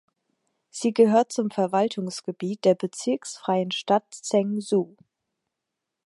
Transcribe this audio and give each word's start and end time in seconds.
Sie 0.71 0.95
gehört 0.95 1.31
zum 1.31 1.51
Verwaltungsgebiet 1.51 2.65
der 2.65 2.73
bezirksfreien 2.73 3.69
Stadt 3.69 4.11
Zhengzhou. 4.11 4.95